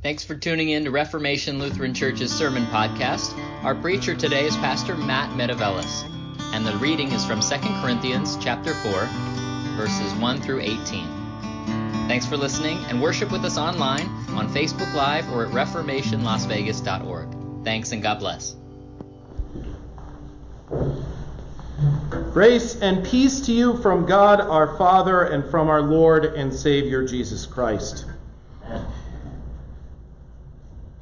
Thanks 0.00 0.22
for 0.22 0.36
tuning 0.36 0.68
in 0.68 0.84
to 0.84 0.92
Reformation 0.92 1.58
Lutheran 1.58 1.92
Church's 1.92 2.32
sermon 2.32 2.66
podcast. 2.66 3.36
Our 3.64 3.74
preacher 3.74 4.14
today 4.14 4.44
is 4.44 4.56
Pastor 4.58 4.96
Matt 4.96 5.36
Metevelis, 5.36 6.04
and 6.54 6.64
the 6.64 6.76
reading 6.76 7.10
is 7.10 7.24
from 7.24 7.40
2 7.40 7.56
Corinthians 7.82 8.38
chapter 8.40 8.74
4, 8.74 8.92
verses 9.76 10.14
1 10.14 10.40
through 10.40 10.60
18. 10.60 11.04
Thanks 12.06 12.26
for 12.26 12.36
listening 12.36 12.78
and 12.84 13.02
worship 13.02 13.32
with 13.32 13.44
us 13.44 13.58
online 13.58 14.06
on 14.36 14.48
Facebook 14.54 14.94
Live 14.94 15.28
or 15.32 15.46
at 15.46 15.50
reformationlasvegas.org. 15.50 17.64
Thanks 17.64 17.90
and 17.90 18.00
God 18.00 18.20
bless. 18.20 18.54
Grace 22.32 22.80
and 22.80 23.04
peace 23.04 23.40
to 23.40 23.52
you 23.52 23.76
from 23.78 24.06
God 24.06 24.40
our 24.40 24.78
Father 24.78 25.24
and 25.24 25.50
from 25.50 25.68
our 25.68 25.82
Lord 25.82 26.24
and 26.24 26.54
Savior 26.54 27.04
Jesus 27.04 27.46
Christ. 27.46 28.04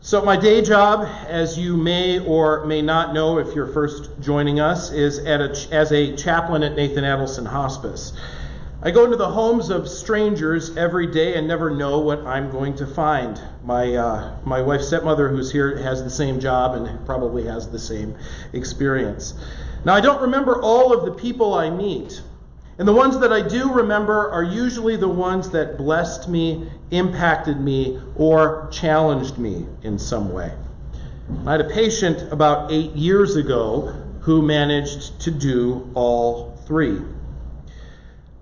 So, 0.06 0.23
my 0.23 0.37
day 0.37 0.62
job, 0.62 1.09
as 1.27 1.59
you 1.59 1.77
may 1.77 2.20
or 2.20 2.64
may 2.64 2.80
not 2.80 3.12
know 3.12 3.41
if 3.41 3.56
you're 3.56 3.66
first 3.66 4.09
joining 4.20 4.60
us, 4.60 4.92
is 4.92 5.19
a, 5.19 5.52
as 5.74 5.91
a 5.91 6.14
chaplain 6.14 6.62
at 6.62 6.77
Nathan 6.77 7.02
Adelson 7.02 7.45
Hospice. 7.45 8.12
I 8.80 8.92
go 8.92 9.05
into 9.05 9.16
the 9.16 9.28
homes 9.28 9.69
of 9.69 9.88
strangers 9.88 10.77
every 10.77 11.09
day 11.09 11.34
and 11.34 11.48
never 11.48 11.70
know 11.70 11.98
what 11.98 12.20
I'm 12.20 12.52
going 12.52 12.77
to 12.77 12.87
find. 12.87 13.42
My, 13.64 13.97
uh, 13.97 14.37
my 14.45 14.62
wife's 14.62 14.87
stepmother, 14.87 15.28
who's 15.28 15.50
here, 15.50 15.77
has 15.78 16.05
the 16.05 16.11
same 16.11 16.38
job 16.38 16.77
and 16.77 17.05
probably 17.05 17.42
has 17.47 17.69
the 17.69 17.80
same 17.80 18.14
experience. 18.52 19.34
Now, 19.84 19.95
I 19.95 20.00
don't 20.00 20.23
remember 20.23 20.62
all 20.62 20.97
of 20.97 21.05
the 21.05 21.20
people 21.20 21.52
I 21.52 21.69
meet. 21.69 22.23
And 22.78 22.86
the 22.86 22.92
ones 22.92 23.18
that 23.20 23.32
I 23.32 23.40
do 23.40 23.72
remember 23.72 24.30
are 24.30 24.42
usually 24.42 24.96
the 24.96 25.08
ones 25.08 25.50
that 25.50 25.78
blessed 25.78 26.28
me, 26.28 26.70
impacted 26.90 27.58
me, 27.58 27.98
or 28.16 28.68
challenged 28.70 29.38
me 29.38 29.66
in 29.82 29.98
some 29.98 30.32
way. 30.32 30.52
I 31.46 31.52
had 31.52 31.60
a 31.62 31.70
patient 31.70 32.30
about 32.30 32.70
eight 32.70 32.92
years 32.92 33.36
ago 33.36 33.94
who 34.20 34.42
managed 34.42 35.20
to 35.20 35.30
do 35.30 35.91
all 35.94 36.58
three. 36.66 37.00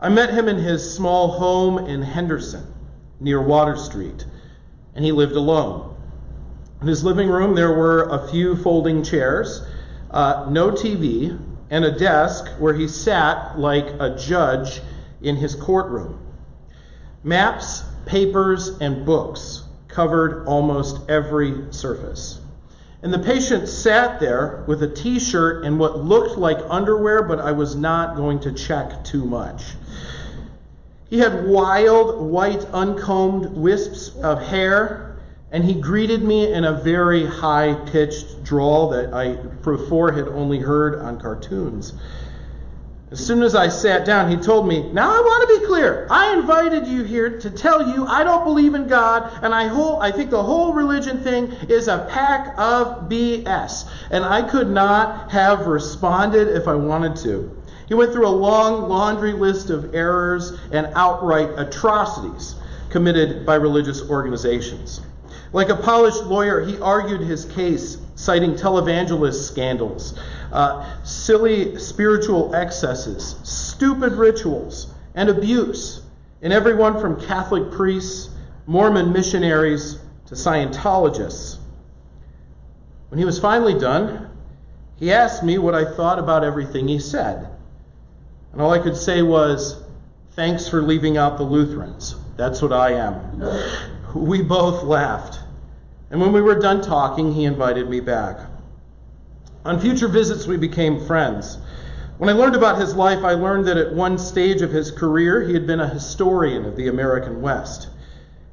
I 0.00 0.08
met 0.08 0.30
him 0.30 0.48
in 0.48 0.58
his 0.58 0.94
small 0.94 1.28
home 1.28 1.86
in 1.86 2.02
Henderson, 2.02 2.66
near 3.20 3.40
Water 3.40 3.76
Street, 3.76 4.24
and 4.94 5.04
he 5.04 5.12
lived 5.12 5.36
alone. 5.36 5.94
In 6.80 6.88
his 6.88 7.04
living 7.04 7.28
room, 7.28 7.54
there 7.54 7.72
were 7.72 8.02
a 8.10 8.28
few 8.28 8.56
folding 8.56 9.02
chairs, 9.02 9.62
uh, 10.10 10.46
no 10.50 10.70
TV, 10.72 11.38
and 11.74 11.84
a 11.84 11.90
desk 11.90 12.46
where 12.60 12.72
he 12.72 12.86
sat 12.86 13.58
like 13.58 13.86
a 13.98 14.16
judge 14.16 14.80
in 15.22 15.34
his 15.34 15.56
courtroom. 15.56 16.16
Maps, 17.24 17.82
papers, 18.06 18.78
and 18.80 19.04
books 19.04 19.64
covered 19.88 20.44
almost 20.46 21.10
every 21.10 21.64
surface. 21.72 22.38
And 23.02 23.12
the 23.12 23.18
patient 23.18 23.68
sat 23.68 24.20
there 24.20 24.62
with 24.68 24.84
a 24.84 24.86
t 24.86 25.18
shirt 25.18 25.64
and 25.64 25.76
what 25.76 25.98
looked 25.98 26.38
like 26.38 26.58
underwear, 26.70 27.24
but 27.24 27.40
I 27.40 27.50
was 27.50 27.74
not 27.74 28.14
going 28.14 28.38
to 28.40 28.52
check 28.52 29.02
too 29.02 29.24
much. 29.24 29.74
He 31.10 31.18
had 31.18 31.44
wild, 31.44 32.20
white, 32.24 32.64
uncombed 32.72 33.46
wisps 33.56 34.14
of 34.22 34.40
hair 34.40 35.13
and 35.54 35.64
he 35.64 35.72
greeted 35.72 36.24
me 36.24 36.52
in 36.52 36.64
a 36.64 36.72
very 36.72 37.24
high 37.24 37.74
pitched 37.86 38.42
drawl 38.42 38.88
that 38.88 39.14
I 39.14 39.34
before 39.62 40.10
had 40.10 40.26
only 40.26 40.58
heard 40.58 40.96
on 40.96 41.20
cartoons. 41.20 41.92
As 43.12 43.24
soon 43.24 43.40
as 43.40 43.54
I 43.54 43.68
sat 43.68 44.04
down, 44.04 44.28
he 44.28 44.36
told 44.36 44.66
me, 44.66 44.82
Now 44.90 45.08
I 45.08 45.20
want 45.20 45.48
to 45.48 45.60
be 45.60 45.66
clear. 45.66 46.08
I 46.10 46.32
invited 46.32 46.88
you 46.88 47.04
here 47.04 47.38
to 47.38 47.50
tell 47.52 47.94
you 47.94 48.04
I 48.04 48.24
don't 48.24 48.42
believe 48.42 48.74
in 48.74 48.88
God, 48.88 49.30
and 49.44 49.54
I, 49.54 49.68
whole, 49.68 50.02
I 50.02 50.10
think 50.10 50.30
the 50.30 50.42
whole 50.42 50.72
religion 50.72 51.22
thing 51.22 51.52
is 51.68 51.86
a 51.86 52.04
pack 52.10 52.58
of 52.58 53.08
BS. 53.08 53.88
And 54.10 54.24
I 54.24 54.42
could 54.42 54.68
not 54.68 55.30
have 55.30 55.68
responded 55.68 56.48
if 56.48 56.66
I 56.66 56.74
wanted 56.74 57.14
to. 57.22 57.56
He 57.86 57.94
went 57.94 58.12
through 58.12 58.26
a 58.26 58.28
long 58.28 58.88
laundry 58.88 59.34
list 59.34 59.70
of 59.70 59.94
errors 59.94 60.58
and 60.72 60.88
outright 60.96 61.50
atrocities 61.56 62.56
committed 62.90 63.46
by 63.46 63.54
religious 63.54 64.02
organizations. 64.10 65.00
Like 65.54 65.68
a 65.68 65.76
polished 65.76 66.24
lawyer, 66.24 66.62
he 66.62 66.80
argued 66.80 67.20
his 67.20 67.44
case, 67.44 67.96
citing 68.16 68.56
televangelist 68.56 69.46
scandals, 69.46 70.18
uh, 70.50 70.84
silly 71.04 71.78
spiritual 71.78 72.52
excesses, 72.56 73.36
stupid 73.44 74.14
rituals, 74.14 74.92
and 75.14 75.28
abuse 75.28 76.02
in 76.42 76.50
everyone 76.50 77.00
from 77.00 77.24
Catholic 77.24 77.70
priests, 77.70 78.30
Mormon 78.66 79.12
missionaries, 79.12 80.00
to 80.26 80.34
Scientologists. 80.34 81.58
When 83.10 83.20
he 83.20 83.24
was 83.24 83.38
finally 83.38 83.78
done, 83.78 84.30
he 84.96 85.12
asked 85.12 85.44
me 85.44 85.58
what 85.58 85.76
I 85.76 85.84
thought 85.84 86.18
about 86.18 86.42
everything 86.42 86.88
he 86.88 86.98
said. 86.98 87.48
And 88.52 88.60
all 88.60 88.72
I 88.72 88.80
could 88.80 88.96
say 88.96 89.22
was, 89.22 89.80
Thanks 90.32 90.68
for 90.68 90.82
leaving 90.82 91.16
out 91.16 91.38
the 91.38 91.44
Lutherans. 91.44 92.16
That's 92.36 92.60
what 92.60 92.72
I 92.72 92.94
am. 92.94 93.40
We 94.14 94.42
both 94.42 94.84
laughed. 94.84 95.40
And 96.14 96.22
when 96.22 96.32
we 96.32 96.42
were 96.42 96.54
done 96.54 96.80
talking, 96.80 97.32
he 97.32 97.44
invited 97.44 97.90
me 97.90 97.98
back. 97.98 98.38
On 99.64 99.80
future 99.80 100.06
visits, 100.06 100.46
we 100.46 100.56
became 100.56 101.04
friends. 101.04 101.58
When 102.18 102.30
I 102.30 102.34
learned 102.34 102.54
about 102.54 102.78
his 102.78 102.94
life, 102.94 103.24
I 103.24 103.32
learned 103.32 103.64
that 103.64 103.78
at 103.78 103.92
one 103.92 104.16
stage 104.18 104.62
of 104.62 104.70
his 104.70 104.92
career, 104.92 105.42
he 105.42 105.54
had 105.54 105.66
been 105.66 105.80
a 105.80 105.88
historian 105.88 106.66
of 106.66 106.76
the 106.76 106.86
American 106.86 107.42
West. 107.42 107.88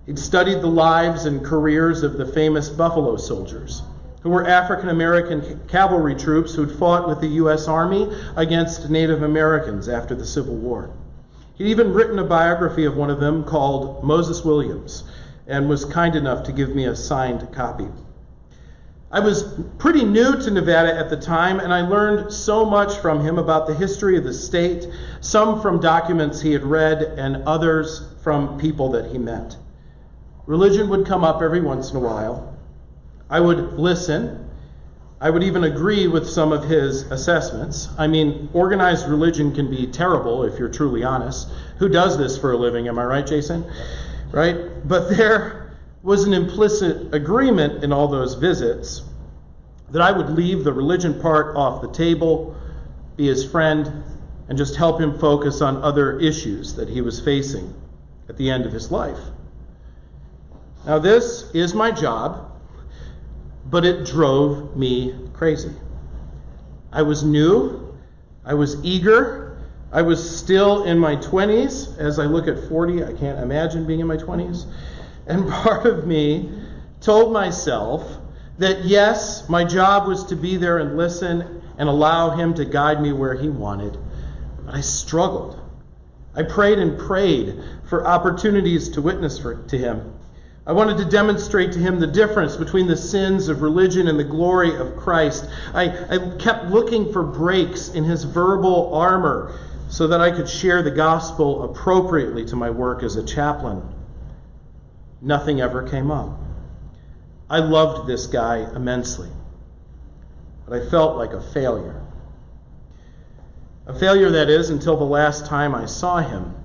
He'd 0.07 0.17
studied 0.17 0.61
the 0.61 0.71
lives 0.71 1.25
and 1.25 1.45
careers 1.45 2.01
of 2.01 2.17
the 2.17 2.25
famous 2.25 2.67
Buffalo 2.67 3.15
Soldiers, 3.17 3.83
who 4.23 4.31
were 4.31 4.47
African 4.47 4.89
American 4.89 5.59
cavalry 5.67 6.15
troops 6.15 6.55
who'd 6.55 6.71
fought 6.71 7.07
with 7.07 7.21
the 7.21 7.27
U.S. 7.27 7.67
Army 7.67 8.11
against 8.37 8.89
Native 8.89 9.21
Americans 9.21 9.87
after 9.87 10.15
the 10.15 10.25
Civil 10.25 10.55
War. 10.55 10.89
He'd 11.53 11.67
even 11.67 11.93
written 11.93 12.17
a 12.17 12.23
biography 12.23 12.85
of 12.85 12.97
one 12.97 13.11
of 13.11 13.19
them 13.19 13.43
called 13.43 14.03
Moses 14.03 14.43
Williams, 14.43 15.03
and 15.47 15.67
was 15.67 15.85
kind 15.85 16.15
enough 16.15 16.43
to 16.43 16.51
give 16.51 16.75
me 16.75 16.85
a 16.85 16.95
signed 16.95 17.51
copy. 17.53 17.87
I 19.13 19.19
was 19.19 19.43
pretty 19.77 20.05
new 20.05 20.39
to 20.41 20.51
Nevada 20.51 20.97
at 20.97 21.09
the 21.09 21.17
time, 21.17 21.59
and 21.59 21.73
I 21.73 21.81
learned 21.81 22.31
so 22.31 22.63
much 22.63 22.97
from 22.99 23.19
him 23.19 23.37
about 23.37 23.67
the 23.67 23.73
history 23.73 24.17
of 24.17 24.23
the 24.23 24.33
state, 24.33 24.87
some 25.19 25.61
from 25.61 25.81
documents 25.81 26.39
he 26.39 26.53
had 26.53 26.63
read, 26.63 27.01
and 27.01 27.43
others 27.43 28.07
from 28.23 28.57
people 28.57 28.91
that 28.91 29.11
he 29.11 29.17
met. 29.17 29.57
Religion 30.45 30.87
would 30.89 31.05
come 31.05 31.25
up 31.25 31.41
every 31.41 31.59
once 31.59 31.91
in 31.91 31.97
a 31.97 31.99
while. 31.99 32.57
I 33.29 33.41
would 33.41 33.73
listen. 33.73 34.49
I 35.19 35.29
would 35.29 35.43
even 35.43 35.65
agree 35.65 36.07
with 36.07 36.29
some 36.29 36.53
of 36.53 36.63
his 36.63 37.03
assessments. 37.03 37.89
I 37.97 38.07
mean, 38.07 38.49
organized 38.53 39.07
religion 39.07 39.53
can 39.53 39.69
be 39.69 39.87
terrible 39.87 40.43
if 40.43 40.57
you're 40.57 40.69
truly 40.69 41.03
honest. 41.03 41.49
Who 41.79 41.89
does 41.89 42.17
this 42.17 42.37
for 42.37 42.53
a 42.53 42.57
living? 42.57 42.87
Am 42.87 42.97
I 42.97 43.03
right, 43.03 43.27
Jason? 43.27 43.65
Right? 44.31 44.87
But 44.87 45.09
there 45.09 45.77
was 46.03 46.23
an 46.25 46.33
implicit 46.33 47.13
agreement 47.13 47.83
in 47.83 47.91
all 47.91 48.07
those 48.07 48.35
visits 48.35 49.03
that 49.91 50.01
I 50.01 50.11
would 50.11 50.29
leave 50.29 50.63
the 50.63 50.73
religion 50.73 51.19
part 51.21 51.55
off 51.55 51.81
the 51.81 51.91
table, 51.91 52.55
be 53.17 53.27
his 53.27 53.49
friend, 53.49 54.03
and 54.47 54.57
just 54.57 54.75
help 54.75 54.99
him 54.99 55.17
focus 55.19 55.61
on 55.61 55.77
other 55.83 56.19
issues 56.19 56.73
that 56.75 56.89
he 56.89 57.01
was 57.01 57.19
facing 57.19 57.73
at 58.29 58.37
the 58.37 58.49
end 58.49 58.65
of 58.65 58.71
his 58.71 58.91
life. 58.91 59.19
Now, 60.85 60.97
this 60.97 61.51
is 61.53 61.73
my 61.73 61.91
job, 61.91 62.51
but 63.65 63.85
it 63.85 64.05
drove 64.05 64.75
me 64.75 65.15
crazy. 65.33 65.71
I 66.91 67.03
was 67.03 67.23
new, 67.23 67.95
I 68.43 68.55
was 68.55 68.83
eager, 68.83 69.40
I 69.93 70.01
was 70.01 70.37
still 70.37 70.83
in 70.85 70.97
my 70.97 71.17
20s. 71.17 71.97
As 71.97 72.17
I 72.17 72.25
look 72.25 72.47
at 72.47 72.69
40, 72.69 73.03
I 73.03 73.13
can't 73.13 73.39
imagine 73.39 73.85
being 73.85 73.99
in 73.99 74.07
my 74.07 74.17
20s. 74.17 74.65
And 75.27 75.49
part 75.49 75.85
of 75.85 76.07
me 76.07 76.49
told 77.01 77.33
myself 77.33 78.17
that 78.57 78.85
yes, 78.85 79.49
my 79.49 79.63
job 79.63 80.07
was 80.07 80.23
to 80.25 80.35
be 80.35 80.55
there 80.55 80.77
and 80.77 80.97
listen 80.97 81.61
and 81.77 81.89
allow 81.89 82.29
him 82.29 82.53
to 82.53 82.63
guide 82.63 83.01
me 83.01 83.11
where 83.11 83.33
he 83.33 83.49
wanted. 83.49 83.97
But 84.65 84.75
I 84.75 84.81
struggled. 84.81 85.59
I 86.35 86.43
prayed 86.43 86.79
and 86.79 86.97
prayed 86.97 87.61
for 87.89 88.07
opportunities 88.07 88.87
to 88.89 89.01
witness 89.01 89.37
for, 89.37 89.55
to 89.55 89.77
him. 89.77 90.13
I 90.65 90.73
wanted 90.73 90.97
to 90.99 91.05
demonstrate 91.05 91.73
to 91.73 91.79
him 91.79 91.99
the 91.99 92.07
difference 92.07 92.55
between 92.55 92.87
the 92.87 92.95
sins 92.95 93.49
of 93.49 93.61
religion 93.61 94.07
and 94.07 94.17
the 94.17 94.23
glory 94.23 94.75
of 94.75 94.95
Christ. 94.95 95.49
I, 95.73 95.85
I 96.07 96.37
kept 96.37 96.67
looking 96.67 97.11
for 97.11 97.23
breaks 97.23 97.89
in 97.89 98.03
his 98.05 98.23
verbal 98.23 98.93
armor 98.93 99.53
so 99.91 100.07
that 100.07 100.21
I 100.21 100.31
could 100.31 100.47
share 100.47 100.81
the 100.81 100.89
gospel 100.89 101.63
appropriately 101.65 102.45
to 102.45 102.55
my 102.55 102.69
work 102.69 103.03
as 103.03 103.17
a 103.17 103.25
chaplain. 103.25 103.83
Nothing 105.21 105.61
ever 105.61 105.87
came 105.87 106.09
up. 106.09 106.39
I 107.49 107.59
loved 107.59 108.07
this 108.07 108.25
guy 108.25 108.67
immensely, 108.73 109.29
but 110.65 110.81
I 110.81 110.89
felt 110.89 111.17
like 111.17 111.33
a 111.33 111.41
failure. 111.41 112.01
A 113.85 113.93
failure, 113.93 114.31
that 114.31 114.49
is, 114.49 114.69
until 114.69 114.95
the 114.95 115.03
last 115.03 115.45
time 115.45 115.75
I 115.75 115.85
saw 115.85 116.19
him. 116.19 116.55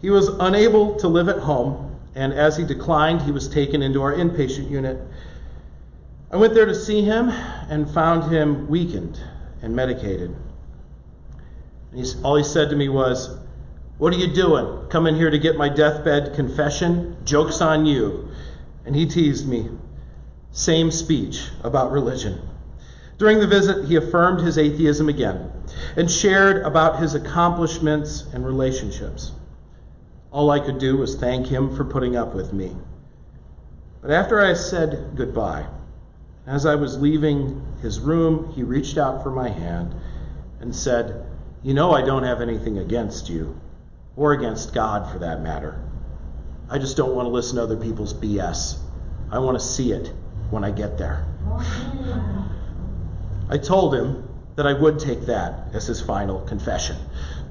He 0.00 0.10
was 0.10 0.28
unable 0.28 0.94
to 1.00 1.08
live 1.08 1.28
at 1.28 1.38
home 1.38 1.86
and 2.14 2.32
as 2.32 2.56
he 2.56 2.64
declined, 2.64 3.20
he 3.20 3.30
was 3.30 3.46
taken 3.46 3.82
into 3.82 4.00
our 4.00 4.14
inpatient 4.14 4.70
unit. 4.70 4.98
I 6.30 6.36
went 6.38 6.54
there 6.54 6.64
to 6.64 6.74
see 6.74 7.02
him 7.02 7.28
and 7.28 7.90
found 7.90 8.32
him 8.32 8.68
weakened 8.68 9.20
and 9.60 9.76
medicated. 9.76 10.34
He's, 11.96 12.22
all 12.22 12.36
he 12.36 12.44
said 12.44 12.68
to 12.70 12.76
me 12.76 12.90
was, 12.90 13.38
What 13.96 14.12
are 14.12 14.18
you 14.18 14.34
doing? 14.34 14.90
Come 14.90 15.06
in 15.06 15.14
here 15.14 15.30
to 15.30 15.38
get 15.38 15.56
my 15.56 15.70
deathbed 15.70 16.34
confession? 16.34 17.16
Joke's 17.24 17.62
on 17.62 17.86
you. 17.86 18.28
And 18.84 18.94
he 18.94 19.06
teased 19.06 19.48
me. 19.48 19.70
Same 20.52 20.90
speech 20.90 21.48
about 21.64 21.92
religion. 21.92 22.38
During 23.16 23.40
the 23.40 23.46
visit, 23.46 23.86
he 23.86 23.96
affirmed 23.96 24.40
his 24.40 24.58
atheism 24.58 25.08
again 25.08 25.50
and 25.96 26.10
shared 26.10 26.66
about 26.66 27.00
his 27.00 27.14
accomplishments 27.14 28.26
and 28.34 28.44
relationships. 28.44 29.32
All 30.30 30.50
I 30.50 30.60
could 30.60 30.78
do 30.78 30.98
was 30.98 31.16
thank 31.16 31.46
him 31.46 31.74
for 31.74 31.84
putting 31.84 32.14
up 32.14 32.34
with 32.34 32.52
me. 32.52 32.76
But 34.02 34.10
after 34.10 34.38
I 34.38 34.52
said 34.52 35.12
goodbye, 35.14 35.66
as 36.46 36.66
I 36.66 36.74
was 36.74 37.00
leaving 37.00 37.62
his 37.80 38.00
room, 38.00 38.52
he 38.54 38.62
reached 38.62 38.98
out 38.98 39.22
for 39.22 39.30
my 39.30 39.48
hand 39.48 39.94
and 40.60 40.76
said, 40.76 41.24
You 41.66 41.74
know, 41.74 41.90
I 41.90 42.02
don't 42.02 42.22
have 42.22 42.40
anything 42.40 42.78
against 42.78 43.28
you, 43.28 43.60
or 44.14 44.32
against 44.32 44.72
God 44.72 45.10
for 45.10 45.18
that 45.18 45.42
matter. 45.42 45.82
I 46.70 46.78
just 46.78 46.96
don't 46.96 47.16
want 47.16 47.26
to 47.26 47.30
listen 47.30 47.56
to 47.56 47.64
other 47.64 47.76
people's 47.76 48.14
BS. 48.14 48.78
I 49.32 49.40
want 49.40 49.58
to 49.58 49.64
see 49.64 49.90
it 49.90 50.12
when 50.50 50.62
I 50.62 50.70
get 50.70 50.96
there. 50.96 51.26
I 53.50 53.58
told 53.58 53.96
him 53.96 54.28
that 54.54 54.64
I 54.64 54.74
would 54.74 55.00
take 55.00 55.22
that 55.22 55.74
as 55.74 55.88
his 55.88 56.00
final 56.00 56.38
confession. 56.42 56.98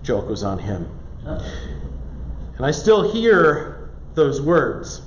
Joke 0.01 0.29
was 0.29 0.43
on 0.43 0.59
him. 0.59 0.89
And 1.25 2.65
I 2.65 2.71
still 2.71 3.11
hear 3.11 3.89
those 4.13 4.41
words. 4.41 5.01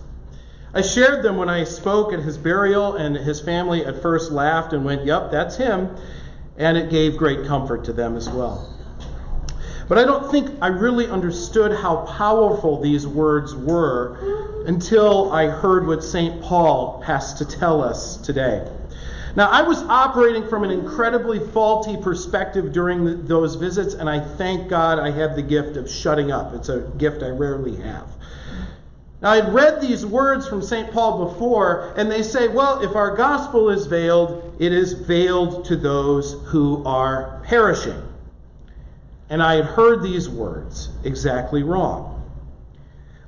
I 0.74 0.82
shared 0.82 1.24
them 1.24 1.38
when 1.38 1.48
I 1.48 1.64
spoke 1.64 2.12
at 2.12 2.18
his 2.18 2.36
burial, 2.36 2.96
and 2.96 3.16
his 3.16 3.40
family 3.40 3.86
at 3.86 4.02
first 4.02 4.30
laughed 4.30 4.74
and 4.74 4.84
went, 4.84 5.06
Yep, 5.06 5.30
that's 5.30 5.56
him. 5.56 5.96
And 6.58 6.76
it 6.76 6.90
gave 6.90 7.16
great 7.16 7.46
comfort 7.46 7.86
to 7.86 7.94
them 7.94 8.14
as 8.14 8.28
well. 8.28 8.74
But 9.88 9.96
I 9.96 10.04
don't 10.04 10.30
think 10.30 10.50
I 10.60 10.66
really 10.68 11.08
understood 11.08 11.72
how 11.72 12.04
powerful 12.18 12.80
these 12.80 13.06
words 13.06 13.54
were 13.54 14.64
until 14.66 15.32
I 15.32 15.46
heard 15.46 15.86
what 15.86 16.04
St. 16.04 16.42
Paul 16.42 17.00
has 17.06 17.34
to 17.34 17.46
tell 17.46 17.82
us 17.82 18.18
today. 18.18 18.70
Now, 19.34 19.50
I 19.50 19.62
was 19.62 19.82
operating 19.82 20.46
from 20.48 20.64
an 20.64 20.70
incredibly 20.70 21.38
faulty 21.38 21.96
perspective 21.96 22.72
during 22.72 23.04
the, 23.04 23.14
those 23.14 23.54
visits, 23.54 23.94
and 23.94 24.10
I 24.10 24.20
thank 24.20 24.68
God 24.68 24.98
I 24.98 25.10
have 25.10 25.36
the 25.36 25.42
gift 25.42 25.76
of 25.76 25.88
shutting 25.90 26.32
up. 26.32 26.54
It's 26.54 26.68
a 26.68 26.80
gift 26.98 27.22
I 27.22 27.28
rarely 27.28 27.76
have. 27.76 28.08
Now, 29.22 29.30
I'd 29.30 29.52
read 29.54 29.80
these 29.80 30.04
words 30.04 30.48
from 30.48 30.60
St. 30.60 30.92
Paul 30.92 31.28
before, 31.28 31.94
and 31.96 32.10
they 32.10 32.22
say, 32.22 32.48
well, 32.48 32.82
if 32.82 32.94
our 32.94 33.16
gospel 33.16 33.70
is 33.70 33.86
veiled, 33.86 34.56
it 34.58 34.72
is 34.72 34.92
veiled 34.92 35.64
to 35.66 35.76
those 35.76 36.34
who 36.46 36.84
are 36.84 37.40
perishing. 37.44 38.07
And 39.30 39.42
I 39.42 39.56
had 39.56 39.66
heard 39.66 40.02
these 40.02 40.28
words 40.28 40.88
exactly 41.04 41.62
wrong. 41.62 42.14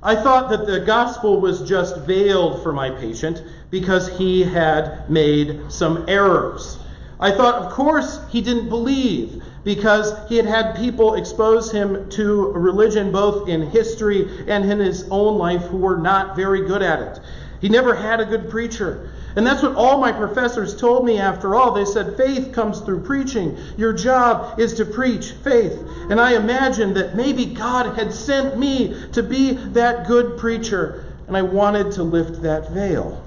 I 0.03 0.15
thought 0.15 0.49
that 0.49 0.65
the 0.65 0.79
gospel 0.79 1.39
was 1.39 1.61
just 1.61 1.97
veiled 1.97 2.63
for 2.63 2.73
my 2.73 2.89
patient 2.89 3.43
because 3.69 4.09
he 4.17 4.41
had 4.41 5.07
made 5.09 5.71
some 5.71 6.05
errors. 6.07 6.79
I 7.19 7.29
thought, 7.29 7.63
of 7.63 7.71
course, 7.71 8.19
he 8.29 8.41
didn't 8.41 8.69
believe 8.69 9.43
because 9.63 10.13
he 10.27 10.37
had 10.37 10.47
had 10.47 10.75
people 10.75 11.13
expose 11.13 11.71
him 11.71 12.09
to 12.09 12.51
religion 12.53 13.11
both 13.11 13.47
in 13.47 13.61
history 13.61 14.27
and 14.47 14.69
in 14.69 14.79
his 14.79 15.07
own 15.11 15.37
life 15.37 15.61
who 15.63 15.77
were 15.77 15.97
not 15.97 16.35
very 16.35 16.65
good 16.65 16.81
at 16.81 16.99
it. 16.99 17.19
He 17.61 17.69
never 17.69 17.93
had 17.95 18.19
a 18.19 18.25
good 18.25 18.49
preacher. 18.49 19.11
And 19.35 19.45
that's 19.45 19.61
what 19.61 19.75
all 19.75 19.99
my 19.99 20.11
professors 20.11 20.75
told 20.75 21.05
me 21.05 21.19
after 21.19 21.55
all. 21.55 21.71
They 21.71 21.85
said, 21.85 22.17
faith 22.17 22.51
comes 22.51 22.81
through 22.81 23.03
preaching. 23.03 23.57
Your 23.77 23.93
job 23.93 24.59
is 24.59 24.73
to 24.73 24.85
preach 24.85 25.31
faith. 25.43 25.79
And 26.09 26.19
I 26.19 26.35
imagined 26.35 26.97
that 26.97 27.15
maybe 27.15 27.45
God 27.45 27.95
had 27.95 28.13
sent 28.13 28.57
me 28.57 28.95
to 29.13 29.23
be 29.23 29.53
that 29.53 30.07
good 30.07 30.37
preacher. 30.37 31.15
And 31.27 31.37
I 31.37 31.43
wanted 31.43 31.93
to 31.93 32.03
lift 32.03 32.41
that 32.41 32.71
veil. 32.71 33.23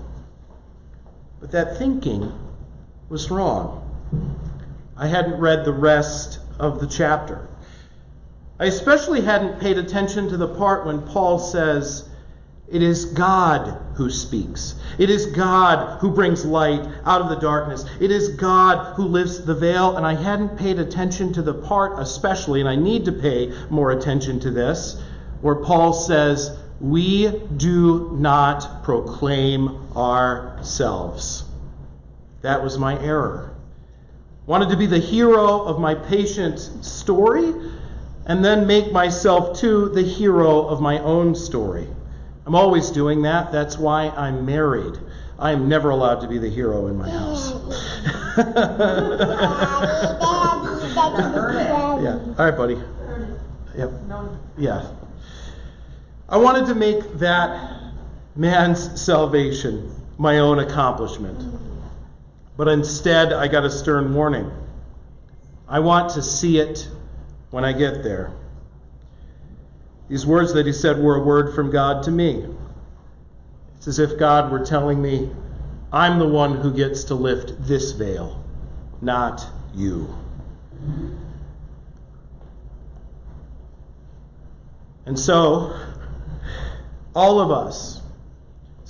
But 1.40 1.52
that 1.52 1.78
thinking 1.78 2.32
was 3.08 3.30
wrong. 3.30 3.80
I 4.96 5.06
hadn't 5.06 5.40
read 5.40 5.64
the 5.64 5.72
rest 5.72 6.40
of 6.58 6.80
the 6.80 6.86
chapter. 6.86 7.46
I 8.58 8.66
especially 8.66 9.20
hadn't 9.20 9.60
paid 9.60 9.78
attention 9.78 10.28
to 10.28 10.36
the 10.36 10.48
part 10.48 10.86
when 10.86 11.02
Paul 11.02 11.38
says, 11.38 12.08
It 12.70 12.82
is 12.82 13.04
God 13.04 13.78
who 13.94 14.10
speaks. 14.10 14.74
It 14.98 15.10
is 15.10 15.26
God 15.26 16.00
who 16.00 16.10
brings 16.10 16.44
light 16.44 16.80
out 17.04 17.20
of 17.20 17.28
the 17.28 17.36
darkness. 17.36 17.84
It 18.00 18.10
is 18.10 18.30
God 18.30 18.94
who 18.96 19.04
lifts 19.04 19.38
the 19.38 19.54
veil. 19.54 19.96
And 19.96 20.06
I 20.06 20.14
hadn't 20.14 20.56
paid 20.56 20.78
attention 20.78 21.32
to 21.34 21.42
the 21.42 21.54
part, 21.54 21.98
especially, 21.98 22.60
and 22.60 22.68
I 22.68 22.76
need 22.76 23.04
to 23.04 23.12
pay 23.12 23.52
more 23.68 23.92
attention 23.92 24.40
to 24.40 24.50
this, 24.50 25.00
where 25.42 25.56
Paul 25.56 25.92
says, 25.92 26.56
We 26.80 27.30
do 27.56 28.16
not 28.18 28.82
proclaim 28.82 29.92
ourselves. 29.94 31.44
That 32.40 32.62
was 32.62 32.78
my 32.78 32.98
error. 33.00 33.54
Wanted 34.46 34.70
to 34.70 34.76
be 34.76 34.86
the 34.86 34.98
hero 34.98 35.62
of 35.62 35.78
my 35.78 35.94
patient's 35.94 36.70
story 36.86 37.52
and 38.26 38.44
then 38.44 38.66
make 38.66 38.90
myself 38.90 39.58
too 39.58 39.90
the 39.90 40.02
hero 40.02 40.66
of 40.66 40.80
my 40.80 40.98
own 41.00 41.34
story. 41.34 41.86
I'm 42.46 42.54
always 42.54 42.90
doing 42.90 43.22
that. 43.22 43.52
That's 43.52 43.78
why 43.78 44.10
I'm 44.10 44.44
married. 44.44 44.98
I 45.38 45.52
am 45.52 45.68
never 45.68 45.90
allowed 45.90 46.20
to 46.20 46.28
be 46.28 46.38
the 46.38 46.48
hero 46.48 46.86
in 46.86 46.96
my 46.96 47.08
house. 47.10 47.50
yeah. 52.02 52.20
All 52.38 52.44
right, 52.44 52.56
buddy. 52.56 52.78
Yep. 53.76 53.90
Yeah. 54.58 54.86
I 56.28 56.36
wanted 56.36 56.66
to 56.66 56.74
make 56.74 57.14
that 57.14 57.82
man's 58.36 59.00
salvation 59.00 59.90
my 60.18 60.38
own 60.38 60.58
accomplishment. 60.58 61.42
But 62.56 62.68
instead, 62.68 63.32
I 63.32 63.48
got 63.48 63.64
a 63.64 63.70
stern 63.70 64.14
warning. 64.14 64.50
I 65.68 65.80
want 65.80 66.12
to 66.12 66.22
see 66.22 66.58
it 66.58 66.88
when 67.50 67.64
I 67.64 67.72
get 67.72 68.04
there. 68.04 68.32
These 70.08 70.26
words 70.26 70.52
that 70.54 70.66
he 70.66 70.72
said 70.72 70.98
were 70.98 71.16
a 71.16 71.22
word 71.22 71.54
from 71.54 71.70
God 71.70 72.02
to 72.04 72.10
me. 72.10 72.44
It's 73.76 73.88
as 73.88 73.98
if 73.98 74.18
God 74.18 74.52
were 74.52 74.64
telling 74.64 75.00
me, 75.00 75.30
I'm 75.92 76.18
the 76.18 76.28
one 76.28 76.56
who 76.56 76.72
gets 76.72 77.04
to 77.04 77.14
lift 77.14 77.54
this 77.66 77.92
veil, 77.92 78.42
not 79.00 79.46
you. 79.74 80.14
And 85.06 85.18
so, 85.18 85.78
all 87.14 87.40
of 87.40 87.50
us, 87.50 88.00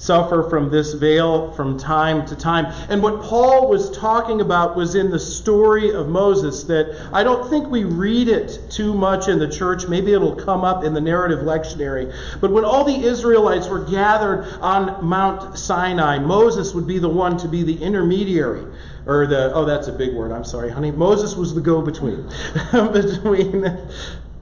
suffer 0.05 0.43
from 0.51 0.71
this 0.71 0.93
veil 0.93 1.51
from 1.53 1.79
time 1.79 2.27
to 2.27 2.37
time. 2.37 2.67
And 2.91 3.03
what 3.03 3.23
Paul 3.23 3.69
was 3.69 3.91
talking 3.97 4.43
about 4.43 4.77
was 4.77 4.95
in 4.95 5.11
the 5.11 5.19
story 5.19 5.95
of 5.95 6.09
Moses 6.09 6.65
that 6.65 7.09
I 7.13 7.23
don't 7.23 7.49
think 7.49 7.69
we 7.69 7.85
read 7.85 8.29
it 8.29 8.61
too 8.71 8.93
much 8.93 9.29
in 9.29 9.39
the 9.39 9.49
church. 9.49 9.89
Maybe 9.89 10.13
it'll 10.13 10.37
come 10.37 10.63
up 10.63 10.85
in 10.85 10.93
the 10.93 11.01
narrative 11.01 11.41
lectionary. 11.41 12.15
But 12.41 12.53
when 12.53 12.65
all 12.65 12.85
the 12.85 12.95
Israelites 12.95 13.69
were 13.69 13.83
gathered 13.85 14.45
on 14.61 15.03
Mount 15.03 15.59
Sinai, 15.59 16.19
Moses 16.19 16.75
would 16.75 16.87
be 16.87 16.99
the 16.99 17.09
one 17.09 17.39
to 17.39 17.49
be 17.49 17.63
the 17.63 17.83
intermediary. 17.83 18.67
Or 19.07 19.27
the, 19.27 19.53
oh, 19.55 19.65
that's 19.65 19.89
a 19.89 19.93
big 19.93 20.15
word. 20.15 20.33
I'm 20.33 20.45
sorry, 20.45 20.71
honey. 20.71 20.91
Moses 20.91 21.35
was 21.35 21.55
the 21.55 21.61
go 21.61 21.81
between. 21.83 22.29
between 22.73 23.65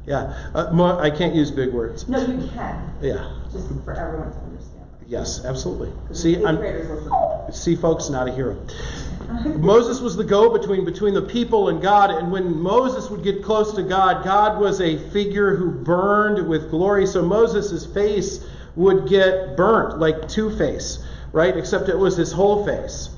yeah, 0.06 0.50
uh, 0.54 0.98
I 0.98 1.10
can't 1.10 1.34
use 1.34 1.50
big 1.50 1.72
words. 1.72 2.08
No, 2.08 2.20
you 2.20 2.48
can. 2.48 2.92
Yeah. 3.00 3.30
Just 3.52 3.68
for 3.84 3.94
everyone 3.94 4.32
to 4.32 4.38
understand. 4.38 4.41
Yes, 5.12 5.44
absolutely. 5.44 5.92
See, 6.14 6.42
I'm, 6.42 6.58
see, 7.52 7.76
folks, 7.76 8.08
not 8.08 8.28
a 8.28 8.32
hero. 8.32 8.56
Moses 9.58 10.00
was 10.00 10.16
the 10.16 10.24
go-between 10.24 10.86
between 10.86 11.12
the 11.12 11.20
people 11.20 11.68
and 11.68 11.82
God, 11.82 12.10
and 12.10 12.32
when 12.32 12.58
Moses 12.58 13.10
would 13.10 13.22
get 13.22 13.44
close 13.44 13.74
to 13.74 13.82
God, 13.82 14.24
God 14.24 14.58
was 14.58 14.80
a 14.80 14.96
figure 15.10 15.54
who 15.54 15.70
burned 15.70 16.48
with 16.48 16.70
glory. 16.70 17.06
So 17.06 17.20
Moses' 17.20 17.84
face 17.84 18.42
would 18.74 19.06
get 19.06 19.54
burnt 19.54 19.98
like 19.98 20.30
Two-Face, 20.30 21.04
right? 21.32 21.58
Except 21.58 21.90
it 21.90 21.98
was 21.98 22.16
his 22.16 22.32
whole 22.32 22.64
face. 22.64 23.10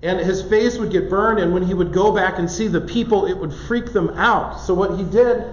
And 0.00 0.20
his 0.20 0.42
face 0.44 0.78
would 0.78 0.92
get 0.92 1.10
burned, 1.10 1.40
and 1.40 1.52
when 1.52 1.64
he 1.64 1.74
would 1.74 1.92
go 1.92 2.14
back 2.14 2.38
and 2.38 2.48
see 2.48 2.68
the 2.68 2.80
people, 2.80 3.26
it 3.26 3.36
would 3.36 3.52
freak 3.52 3.92
them 3.92 4.10
out. 4.10 4.60
So 4.60 4.74
what 4.74 4.96
he 4.96 5.02
did 5.02 5.44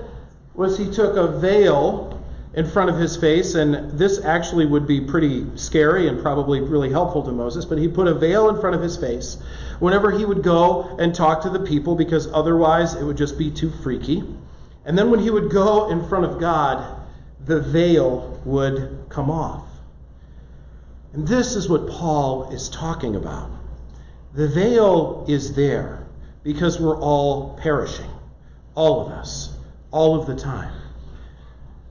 was 0.53 0.77
he 0.77 0.91
took 0.91 1.15
a 1.17 1.39
veil 1.39 2.18
in 2.53 2.65
front 2.65 2.89
of 2.89 2.97
his 2.97 3.15
face, 3.15 3.53
and 3.53 3.91
this 3.97 4.23
actually 4.25 4.65
would 4.65 4.87
be 4.87 4.99
pretty 4.99 5.45
scary 5.55 6.07
and 6.07 6.21
probably 6.21 6.59
really 6.61 6.89
helpful 6.89 7.23
to 7.23 7.31
Moses, 7.31 7.63
but 7.63 7.77
he 7.77 7.87
put 7.87 8.07
a 8.07 8.13
veil 8.13 8.49
in 8.49 8.59
front 8.59 8.75
of 8.75 8.81
his 8.81 8.97
face 8.97 9.37
whenever 9.79 10.11
he 10.11 10.25
would 10.25 10.41
go 10.41 10.97
and 10.99 11.13
talk 11.13 11.41
to 11.41 11.49
the 11.49 11.59
people 11.59 11.95
because 11.95 12.27
otherwise 12.33 12.95
it 12.95 13.03
would 13.03 13.17
just 13.17 13.37
be 13.37 13.51
too 13.51 13.69
freaky. 13.69 14.23
And 14.85 14.97
then 14.97 15.11
when 15.11 15.19
he 15.19 15.29
would 15.29 15.51
go 15.51 15.89
in 15.91 16.07
front 16.07 16.25
of 16.25 16.39
God, 16.39 16.99
the 17.45 17.61
veil 17.61 18.41
would 18.45 19.05
come 19.09 19.29
off. 19.29 19.65
And 21.13 21.27
this 21.27 21.55
is 21.55 21.69
what 21.69 21.87
Paul 21.87 22.49
is 22.51 22.69
talking 22.69 23.15
about. 23.15 23.49
The 24.33 24.47
veil 24.47 25.25
is 25.27 25.55
there 25.55 26.07
because 26.43 26.79
we're 26.79 26.99
all 26.99 27.57
perishing, 27.57 28.09
all 28.75 29.05
of 29.05 29.11
us, 29.11 29.55
all 29.91 30.19
of 30.19 30.27
the 30.27 30.35
time. 30.35 30.78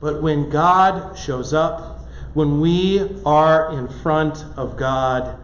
But 0.00 0.23
when 0.23 0.50
God 0.50 1.19
shows 1.19 1.52
up, 1.52 2.07
when 2.35 2.61
we 2.61 3.21
are 3.26 3.73
in 3.73 3.88
front 3.88 4.45
of 4.57 4.76
God, 4.76 5.38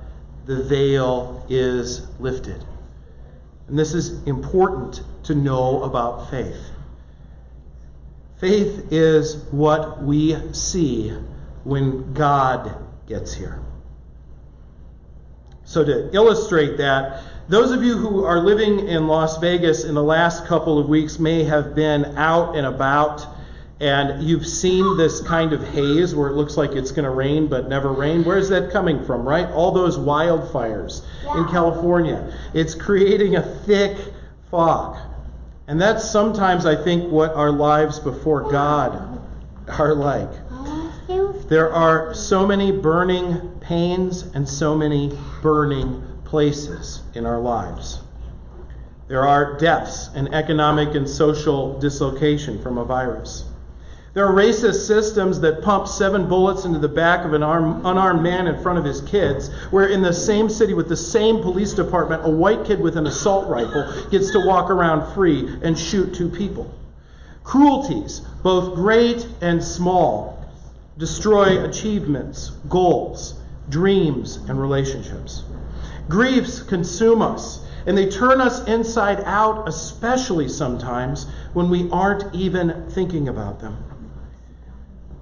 the 0.47 0.63
veil 0.63 1.45
is 1.49 2.07
lifted. 2.21 2.65
And 3.69 3.79
this 3.79 3.95
is 3.95 4.23
important 4.25 5.03
to 5.25 5.35
know 5.35 5.83
about 5.83 6.31
faith. 6.31 6.61
Faith 8.39 8.93
is 8.93 9.37
what 9.51 10.03
we 10.03 10.37
see 10.53 11.11
when 11.65 12.13
God 12.13 12.77
gets 13.07 13.33
here. 13.33 13.61
So, 15.65 15.83
to 15.83 16.15
illustrate 16.15 16.77
that, 16.77 17.23
those 17.49 17.71
of 17.71 17.83
you 17.83 17.97
who 17.97 18.25
are 18.25 18.41
living 18.41 18.87
in 18.87 19.07
Las 19.07 19.39
Vegas 19.39 19.85
in 19.85 19.95
the 19.95 20.03
last 20.03 20.47
couple 20.47 20.79
of 20.79 20.89
weeks 20.89 21.19
may 21.19 21.45
have 21.45 21.75
been 21.75 22.19
out 22.19 22.55
and 22.55 22.67
about 22.67 23.27
and 23.81 24.23
you've 24.23 24.47
seen 24.47 24.97
this 24.97 25.21
kind 25.21 25.53
of 25.53 25.67
haze 25.69 26.15
where 26.15 26.29
it 26.29 26.35
looks 26.35 26.57
like 26.57 26.73
it's 26.73 26.93
going 26.93 27.05
to 27.05 27.11
rain 27.11 27.49
but 27.49 27.69
never 27.69 27.93
rain. 27.93 28.25
Where's 28.25 28.49
that 28.51 28.71
coming 28.71 29.05
from, 29.05 29.27
right? 29.27 29.49
All 29.51 29.73
those 29.73 29.99
wildfires 29.99 31.03
in 31.37 31.47
California. 31.53 32.33
It's 32.55 32.75
creating 32.75 33.37
a 33.37 33.43
thick 33.43 33.97
fog. 34.51 34.97
And 35.67 35.81
that's 35.81 36.09
sometimes, 36.09 36.67
I 36.67 36.83
think, 36.83 37.11
what 37.11 37.33
our 37.35 37.51
lives 37.51 37.99
before 37.99 38.51
God 38.51 39.21
are 39.67 39.95
like. 39.95 40.31
There 41.49 41.73
are 41.73 42.15
so 42.15 42.47
many 42.47 42.71
burning 42.71 43.59
pains 43.61 44.23
and 44.35 44.49
so 44.49 44.77
many 44.77 45.17
burning 45.43 46.03
places 46.25 47.03
in 47.15 47.27
our 47.27 47.41
lives. 47.41 48.01
There 49.09 49.27
are 49.27 49.59
deaths 49.59 50.11
and 50.15 50.33
economic 50.33 50.95
and 50.95 51.09
social 51.09 51.79
dislocation 51.79 52.63
from 52.63 52.79
a 52.79 52.85
virus. 52.85 53.45
There 54.15 54.25
are 54.25 54.33
racist 54.33 54.87
systems 54.87 55.41
that 55.41 55.63
pump 55.63 55.89
seven 55.89 56.29
bullets 56.29 56.65
into 56.65 56.79
the 56.79 56.89
back 56.89 57.25
of 57.25 57.33
an 57.33 57.43
arm, 57.43 57.85
unarmed 57.85 58.23
man 58.23 58.47
in 58.47 58.63
front 58.63 58.79
of 58.79 58.85
his 58.85 59.01
kids, 59.01 59.53
where 59.73 59.89
in 59.89 60.03
the 60.03 60.13
same 60.13 60.49
city 60.49 60.73
with 60.73 60.89
the 60.89 60.97
same 60.97 61.43
police 61.43 61.73
department, 61.73 62.25
a 62.25 62.31
white 62.31 62.65
kid 62.65 62.79
with 62.79 62.97
an 62.97 63.09
assault 63.09 63.49
rifle 63.49 64.09
gets 64.11 64.31
to 64.31 64.47
walk 64.47 64.71
around 64.71 65.13
free 65.15 65.59
and 65.65 65.77
shoot 65.77 66.15
two 66.15 66.29
people. 66.29 66.73
Cruelties, 67.43 68.21
both 68.45 68.77
great 68.77 69.27
and 69.41 69.63
small, 69.65 70.49
destroy 70.97 71.65
achievements, 71.65 72.51
goals, 72.69 73.35
dreams, 73.69 74.37
and 74.49 74.61
relationships. 74.61 75.43
Griefs 76.09 76.63
consume 76.63 77.21
us, 77.21 77.67
and 77.85 77.99
they 77.99 78.09
turn 78.09 78.41
us 78.41 78.65
inside 78.69 79.25
out, 79.25 79.69
especially 79.69 80.47
sometimes 80.47 81.27
when 81.53 81.69
we 81.69 81.91
aren't 81.91 82.33
even 82.33 82.89
thinking 82.91 83.27
about 83.27 83.59
them. 83.59 83.77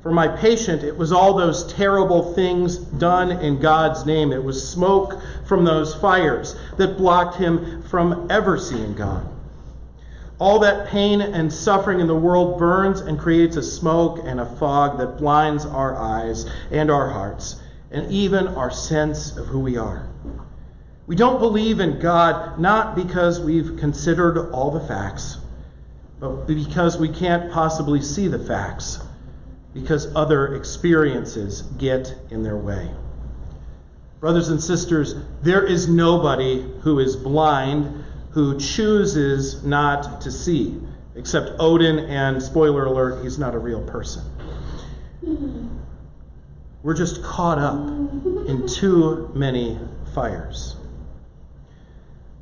For 0.03 0.11
my 0.11 0.27
patient, 0.27 0.83
it 0.83 0.97
was 0.97 1.13
all 1.13 1.35
those 1.35 1.73
terrible 1.75 2.35
things 2.35 2.77
done 2.77 3.31
in 3.31 3.61
God's 3.61 4.05
name. 4.05 4.33
It 4.33 4.43
was 4.43 4.69
smoke 4.69 5.21
from 5.47 5.65
those 5.65 5.95
fires 5.95 6.57
that 6.77 6.97
blocked 6.97 7.37
him 7.37 7.83
from 7.83 8.27
ever 8.29 8.59
seeing 8.59 8.95
God. 8.95 9.25
All 10.41 10.59
that 10.59 10.89
pain 10.89 11.21
and 11.21 11.53
suffering 11.53 12.01
in 12.01 12.09
the 12.09 12.17
world 12.17 12.59
burns 12.59 12.99
and 12.99 13.17
creates 13.17 13.55
a 13.55 13.63
smoke 13.63 14.19
and 14.25 14.41
a 14.41 14.57
fog 14.57 14.99
that 14.99 15.19
blinds 15.19 15.65
our 15.65 15.97
eyes 15.97 16.47
and 16.73 16.91
our 16.91 17.09
hearts, 17.09 17.61
and 17.93 18.11
even 18.11 18.49
our 18.49 18.73
sense 18.73 19.37
of 19.37 19.47
who 19.47 19.61
we 19.61 19.77
are. 19.77 20.09
We 21.07 21.15
don't 21.15 21.39
believe 21.39 21.79
in 21.79 22.01
God 22.01 22.59
not 22.59 22.97
because 22.97 23.39
we've 23.39 23.77
considered 23.77 24.51
all 24.51 24.73
the 24.73 24.81
facts, 24.81 25.39
but 26.19 26.49
because 26.49 26.99
we 26.99 27.09
can't 27.09 27.53
possibly 27.53 28.03
see 28.03 28.27
the 28.27 28.39
facts 28.41 28.99
because 29.75 30.15
other 30.15 30.55
experiences 30.55 31.63
get 31.79 32.15
in 32.31 32.43
their 32.43 32.57
way. 32.57 32.91
Brothers 34.21 34.49
and 34.49 34.63
sisters, 34.63 35.15
there 35.43 35.65
is 35.65 35.89
nobody 35.89 36.63
who 36.83 36.99
is 36.99 37.17
blind 37.17 38.05
who 38.31 38.59
chooses 38.59 39.63
not 39.65 40.21
to 40.23 40.31
see, 40.31 40.81
except 41.17 41.51
Odin, 41.59 41.99
and 41.99 42.43
spoiler 42.43 42.87
alert, 42.87 43.23
he's 43.23 43.39
not 43.39 43.55
a 43.55 43.59
real 43.59 43.83
person. 43.83 44.23
We're 46.83 46.95
just 46.95 47.23
caught 47.23 47.59
up 47.59 47.77
in 48.49 48.67
too 48.67 49.31
many 49.35 49.79
fires. 50.15 50.77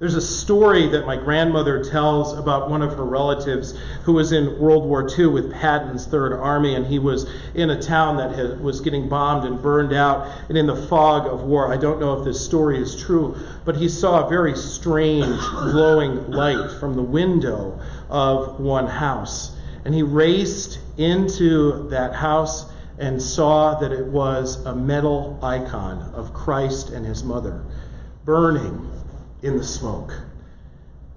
There's 0.00 0.14
a 0.14 0.22
story 0.22 0.88
that 0.88 1.04
my 1.04 1.16
grandmother 1.16 1.84
tells 1.84 2.32
about 2.32 2.70
one 2.70 2.80
of 2.80 2.94
her 2.94 3.04
relatives 3.04 3.74
who 4.04 4.14
was 4.14 4.32
in 4.32 4.58
World 4.58 4.86
War 4.86 5.06
II 5.06 5.26
with 5.26 5.52
Patton's 5.52 6.06
Third 6.06 6.32
Army, 6.32 6.74
and 6.74 6.86
he 6.86 6.98
was 6.98 7.30
in 7.52 7.68
a 7.68 7.82
town 7.82 8.16
that 8.16 8.32
had, 8.32 8.62
was 8.62 8.80
getting 8.80 9.10
bombed 9.10 9.44
and 9.44 9.60
burned 9.60 9.92
out, 9.92 10.26
and 10.48 10.56
in 10.56 10.66
the 10.66 10.74
fog 10.74 11.26
of 11.26 11.42
war. 11.42 11.70
I 11.70 11.76
don't 11.76 12.00
know 12.00 12.18
if 12.18 12.24
this 12.24 12.42
story 12.42 12.80
is 12.80 12.98
true, 12.98 13.36
but 13.66 13.76
he 13.76 13.90
saw 13.90 14.24
a 14.24 14.30
very 14.30 14.56
strange 14.56 15.38
glowing 15.38 16.30
light 16.30 16.70
from 16.80 16.94
the 16.94 17.02
window 17.02 17.78
of 18.08 18.58
one 18.58 18.86
house. 18.86 19.54
And 19.84 19.94
he 19.94 20.02
raced 20.02 20.78
into 20.96 21.90
that 21.90 22.14
house 22.14 22.64
and 22.98 23.20
saw 23.20 23.78
that 23.80 23.92
it 23.92 24.06
was 24.06 24.64
a 24.64 24.74
metal 24.74 25.38
icon 25.42 26.10
of 26.14 26.32
Christ 26.32 26.88
and 26.88 27.04
his 27.04 27.22
mother 27.22 27.60
burning 28.24 28.89
in 29.42 29.56
the 29.56 29.64
smoke. 29.64 30.12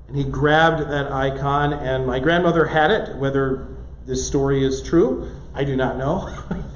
And 0.08 0.18
he 0.18 0.24
grabbed 0.24 0.90
that 0.90 1.12
icon, 1.12 1.74
and 1.74 2.06
my 2.06 2.20
grandmother 2.20 2.66
had 2.66 2.92
it. 2.92 3.16
Whether 3.18 3.68
this 4.06 4.26
story 4.26 4.66
is 4.66 4.82
true, 4.82 5.32
I 5.54 5.64
do 5.64 5.76
not 5.76 5.98
know. 5.98 6.20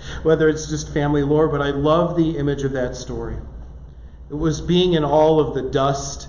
Whether 0.23 0.49
it's 0.49 0.67
just 0.67 0.93
family 0.93 1.23
lore, 1.23 1.47
but 1.47 1.61
I 1.61 1.71
love 1.71 2.15
the 2.15 2.37
image 2.37 2.63
of 2.63 2.71
that 2.73 2.95
story. 2.95 3.37
It 4.29 4.35
was 4.35 4.61
being 4.61 4.93
in 4.93 5.03
all 5.03 5.39
of 5.39 5.55
the 5.55 5.69
dust 5.69 6.27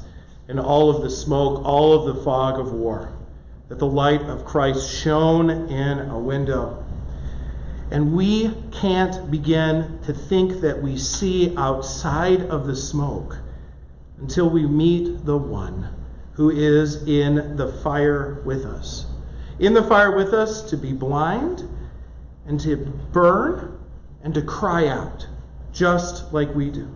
and 0.49 0.59
all 0.59 0.91
of 0.91 1.03
the 1.03 1.11
smoke, 1.11 1.65
all 1.65 1.93
of 1.95 2.15
the 2.15 2.23
fog 2.23 2.59
of 2.59 2.73
war, 2.73 3.13
that 3.69 3.79
the 3.79 3.87
light 3.87 4.23
of 4.23 4.45
Christ 4.45 4.91
shone 4.91 5.51
in 5.51 5.99
a 6.11 6.19
window. 6.19 6.85
And 7.91 8.15
we 8.15 8.55
can't 8.71 9.31
begin 9.31 9.99
to 10.05 10.13
think 10.13 10.61
that 10.61 10.83
we 10.83 10.97
see 10.97 11.55
outside 11.57 12.43
of 12.43 12.67
the 12.67 12.77
smoke 12.77 13.39
until 14.21 14.51
we 14.51 14.67
meet 14.67 15.25
the 15.25 15.37
one 15.37 15.89
who 16.33 16.51
is 16.51 17.07
in 17.09 17.57
the 17.57 17.73
fire 17.83 18.43
with 18.45 18.65
us. 18.65 19.07
In 19.59 19.75
the 19.75 19.83
fire 19.83 20.17
with 20.17 20.33
us 20.33 20.71
to 20.71 20.77
be 20.77 20.93
blind 20.93 21.69
and 22.47 22.61
to 22.61 22.77
burn 22.77 23.79
and 24.23 24.35
to 24.35 24.43
cry 24.43 24.87
out, 24.87 25.27
just 25.73 26.33
like 26.33 26.55
we 26.55 26.71
do. 26.71 26.89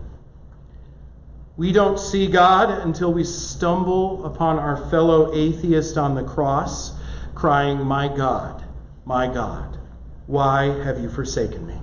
We 1.57 1.73
don't 1.73 1.99
see 1.99 2.29
God 2.29 2.71
until 2.71 3.13
we 3.13 3.25
stumble 3.25 4.25
upon 4.25 4.59
our 4.59 4.89
fellow 4.91 5.35
atheist 5.35 5.99
on 5.99 6.15
the 6.15 6.25
cross, 6.25 6.93
crying, 7.35 7.85
My 7.85 8.09
God, 8.09 8.65
my 9.05 9.27
God, 9.27 9.79
why 10.27 10.65
have 10.85 11.01
you 11.01 11.11
forsaken 11.11 11.67
me? 11.67 11.79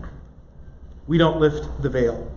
We 1.07 1.17
don't 1.17 1.39
lift 1.39 1.81
the 1.81 1.89
veil. 1.89 2.31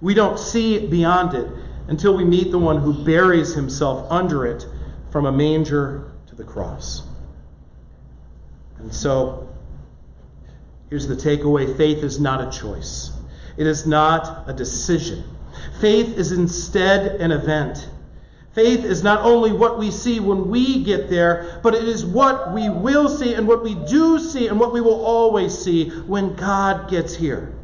We 0.00 0.14
don't 0.14 0.38
see 0.38 0.86
beyond 0.86 1.34
it 1.34 1.48
until 1.88 2.16
we 2.16 2.24
meet 2.24 2.50
the 2.50 2.58
one 2.58 2.78
who 2.78 2.92
buries 3.04 3.54
himself 3.54 4.10
under 4.10 4.46
it 4.46 4.66
from 5.10 5.26
a 5.26 5.32
manger 5.32 6.12
to 6.26 6.34
the 6.34 6.44
cross. 6.44 7.02
And 8.78 8.92
so, 8.92 9.48
here's 10.90 11.06
the 11.06 11.14
takeaway 11.14 11.76
faith 11.76 12.02
is 12.02 12.20
not 12.20 12.46
a 12.46 12.58
choice, 12.58 13.12
it 13.56 13.66
is 13.66 13.86
not 13.86 14.48
a 14.48 14.52
decision. 14.52 15.24
Faith 15.80 16.18
is 16.18 16.32
instead 16.32 17.20
an 17.20 17.32
event. 17.32 17.88
Faith 18.52 18.84
is 18.84 19.02
not 19.02 19.20
only 19.20 19.52
what 19.52 19.78
we 19.78 19.90
see 19.90 20.18
when 20.18 20.48
we 20.48 20.82
get 20.82 21.10
there, 21.10 21.60
but 21.62 21.74
it 21.74 21.86
is 21.86 22.06
what 22.06 22.54
we 22.54 22.70
will 22.70 23.08
see 23.08 23.34
and 23.34 23.46
what 23.46 23.62
we 23.62 23.74
do 23.74 24.18
see 24.18 24.48
and 24.48 24.58
what 24.58 24.72
we 24.72 24.80
will 24.80 25.04
always 25.04 25.56
see 25.56 25.90
when 25.90 26.34
God 26.34 26.88
gets 26.88 27.14
here. 27.14 27.55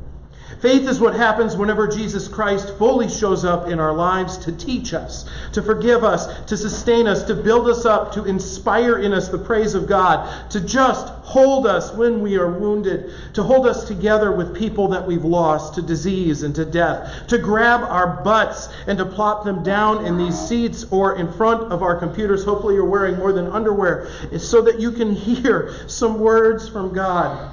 Faith 0.62 0.88
is 0.88 1.00
what 1.00 1.16
happens 1.16 1.57
whenever 1.57 1.88
Jesus 1.88 2.28
Christ 2.28 2.78
fully 2.78 3.09
shows 3.09 3.45
up 3.45 3.66
in 3.66 3.81
our 3.81 3.92
lives 3.92 4.38
to 4.38 4.52
teach 4.52 4.95
us, 4.95 5.28
to 5.54 5.61
forgive 5.61 6.04
us, 6.04 6.40
to 6.45 6.57
sustain 6.57 7.09
us, 7.09 7.25
to 7.25 7.35
build 7.35 7.69
us 7.69 7.85
up, 7.85 8.12
to 8.12 8.25
inspire 8.26 8.99
in 8.99 9.12
us 9.12 9.28
the 9.28 9.38
praise 9.38 9.75
of 9.75 9.88
God, 9.88 10.49
to 10.52 10.61
just 10.61 11.09
hold 11.25 11.66
us 11.66 11.92
when 11.95 12.23
we 12.23 12.37
are 12.37 12.49
wounded, 12.49 13.12
to 13.35 13.42
hold 13.42 13.66
us 13.66 13.88
together 13.88 14.31
with 14.31 14.57
people 14.57 14.87
that 14.87 15.04
we've 15.04 15.25
lost 15.25 15.75
to 15.75 15.83
disease 15.83 16.45
and 16.45 16.54
to 16.54 16.64
death, 16.64 17.26
to 17.26 17.38
grab 17.38 17.81
our 17.81 18.23
butts 18.23 18.69
and 18.87 18.97
to 18.99 19.04
plop 19.04 19.42
them 19.42 19.64
down 19.64 20.07
in 20.07 20.16
these 20.16 20.38
seats 20.38 20.85
or 20.92 21.16
in 21.16 21.33
front 21.33 21.73
of 21.73 21.83
our 21.83 21.97
computers. 21.97 22.45
Hopefully, 22.45 22.76
you're 22.76 22.85
wearing 22.85 23.16
more 23.16 23.33
than 23.33 23.49
underwear 23.49 24.07
so 24.38 24.62
that 24.62 24.78
you 24.78 24.92
can 24.92 25.12
hear 25.16 25.75
some 25.88 26.21
words 26.21 26.69
from 26.69 26.95
God 26.95 27.52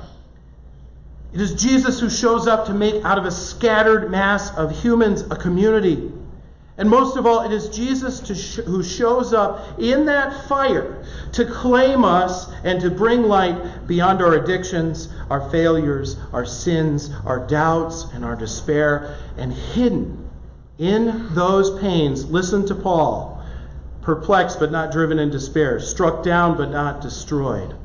It 1.32 1.42
is 1.42 1.62
Jesus 1.62 2.00
who 2.00 2.10
shows 2.10 2.48
up 2.48 2.66
to 2.66 2.74
make 2.74 3.04
out 3.06 3.18
of 3.18 3.26
a 3.26 3.32
scattered 3.32 4.10
mass 4.10 4.56
of 4.58 4.72
humans 4.72 5.22
a 5.30 5.36
community. 5.36 6.12
And 6.78 6.90
most 6.90 7.18
of 7.18 7.26
all, 7.26 7.42
it 7.42 7.52
is 7.52 7.70
Jesus 7.70 8.22
sh- 8.26 8.64
who 8.66 8.82
shows 8.82 9.34
up 9.34 9.80
in 9.80 10.06
that 10.06 10.48
fire 10.48 11.04
to 11.34 11.46
claim 11.46 12.06
us 12.06 12.50
and 12.64 12.80
to 12.82 12.90
bring 12.90 13.24
light 13.24 13.86
beyond 13.86 14.22
our 14.22 14.34
addictions, 14.34 15.10
our 15.30 15.50
failures, 15.50 16.16
our 16.32 16.46
sins, 16.46 17.12
our 17.26 17.46
doubts, 17.46 18.06
and 18.14 18.24
our 18.24 18.36
despair. 18.36 19.18
And 19.38 19.54
hidden 19.54 20.30
in 20.78 21.36
those 21.36 21.80
pains, 21.80 22.26
listen 22.32 22.66
to 22.68 22.76
Paul 22.76 23.40
perplexed 24.02 24.60
but 24.60 24.72
not 24.72 24.92
driven 24.92 25.20
in 25.20 25.30
despair, 25.30 25.80
struck 25.80 26.24
down 26.24 26.58
but 26.58 26.72
not 26.72 27.02
destroyed. 27.02 27.76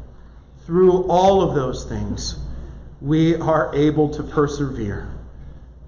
Through 0.64 1.02
all 1.08 1.42
of 1.42 1.54
those 1.54 1.84
things, 1.84 2.38
we 3.04 3.36
are 3.36 3.70
able 3.74 4.08
to 4.08 4.22
persevere. 4.22 5.10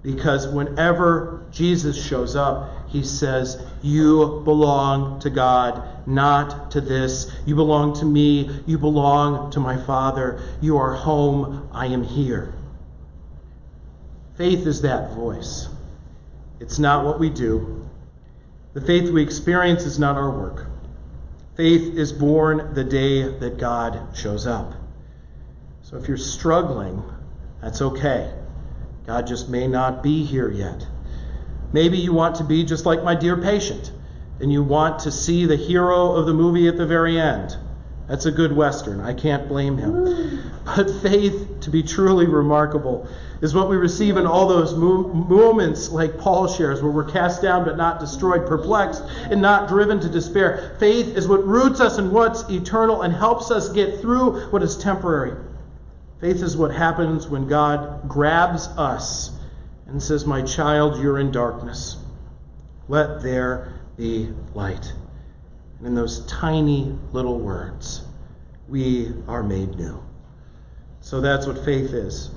Because 0.03 0.47
whenever 0.47 1.43
Jesus 1.51 2.01
shows 2.01 2.35
up, 2.35 2.87
he 2.87 3.03
says, 3.03 3.59
You 3.81 4.41
belong 4.45 5.19
to 5.21 5.31
God, 5.31 6.07
not 6.07 6.69
to 6.71 6.79
this. 6.79 7.31
You 7.47 7.55
belong 7.55 7.95
to 7.95 8.05
me. 8.05 8.61
You 8.67 8.77
belong 8.77 9.51
to 9.51 9.59
my 9.59 9.75
Father. 9.75 10.39
You 10.61 10.77
are 10.77 10.93
home. 10.93 11.67
I 11.73 11.87
am 11.87 12.03
here. 12.03 12.53
Faith 14.35 14.67
is 14.67 14.83
that 14.83 15.13
voice. 15.13 15.67
It's 16.59 16.77
not 16.77 17.03
what 17.03 17.19
we 17.19 17.31
do. 17.31 17.83
The 18.75 18.81
faith 18.81 19.09
we 19.09 19.23
experience 19.23 19.83
is 19.85 19.97
not 19.97 20.17
our 20.17 20.29
work. 20.29 20.67
Faith 21.55 21.95
is 21.97 22.13
born 22.13 22.75
the 22.75 22.83
day 22.83 23.23
that 23.39 23.57
God 23.57 24.15
shows 24.15 24.45
up. 24.45 24.76
So 25.89 25.95
if 25.95 26.09
you're 26.09 26.17
struggling, 26.17 27.01
that's 27.61 27.81
okay. 27.81 28.29
God 29.05 29.25
just 29.25 29.47
may 29.47 29.69
not 29.69 30.03
be 30.03 30.25
here 30.25 30.51
yet. 30.51 30.85
Maybe 31.71 31.97
you 31.97 32.11
want 32.11 32.35
to 32.35 32.43
be 32.43 32.65
just 32.65 32.85
like 32.85 33.05
my 33.05 33.15
dear 33.15 33.37
patient, 33.37 33.93
and 34.41 34.51
you 34.51 34.63
want 34.63 34.99
to 34.99 35.13
see 35.13 35.45
the 35.45 35.55
hero 35.55 36.11
of 36.11 36.25
the 36.25 36.33
movie 36.33 36.67
at 36.67 36.75
the 36.75 36.85
very 36.85 37.17
end. 37.17 37.55
That's 38.09 38.25
a 38.25 38.33
good 38.33 38.53
Western. 38.53 38.99
I 38.99 39.13
can't 39.13 39.47
blame 39.47 39.77
him. 39.77 40.51
But 40.65 40.91
faith, 41.01 41.61
to 41.61 41.69
be 41.69 41.83
truly 41.83 42.27
remarkable, 42.27 43.07
is 43.39 43.53
what 43.53 43.69
we 43.69 43.77
receive 43.77 44.17
in 44.17 44.27
all 44.27 44.49
those 44.49 44.75
mo- 44.75 45.07
moments 45.07 45.87
like 45.87 46.17
Paul 46.17 46.49
shares, 46.49 46.81
where 46.81 46.91
we're 46.91 47.09
cast 47.09 47.41
down 47.41 47.63
but 47.63 47.77
not 47.77 48.01
destroyed, 48.01 48.45
perplexed 48.45 49.03
and 49.31 49.41
not 49.41 49.69
driven 49.69 50.01
to 50.01 50.09
despair. 50.09 50.75
Faith 50.81 51.15
is 51.15 51.29
what 51.29 51.47
roots 51.47 51.79
us 51.79 51.97
in 51.97 52.11
what's 52.11 52.43
eternal 52.49 53.03
and 53.03 53.13
helps 53.13 53.51
us 53.51 53.69
get 53.69 54.01
through 54.01 54.49
what 54.49 54.61
is 54.61 54.75
temporary. 54.75 55.46
Faith 56.19 56.41
is 56.41 56.57
what 56.57 56.71
happens 56.71 57.27
when 57.27 57.47
God 57.47 58.07
grabs 58.07 58.67
us 58.67 59.31
and 59.85 60.01
says, 60.01 60.25
My 60.25 60.41
child, 60.41 61.01
you're 61.01 61.19
in 61.19 61.31
darkness. 61.31 61.97
Let 62.87 63.21
there 63.21 63.79
be 63.97 64.33
light. 64.53 64.91
And 65.77 65.87
in 65.87 65.95
those 65.95 66.25
tiny 66.25 66.97
little 67.11 67.39
words, 67.39 68.03
we 68.67 69.13
are 69.27 69.43
made 69.43 69.75
new. 69.75 70.03
So 71.01 71.21
that's 71.21 71.45
what 71.45 71.63
faith 71.63 71.93
is 71.93 72.31